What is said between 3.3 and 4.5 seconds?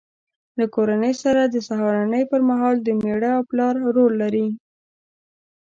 او پلار رول لري.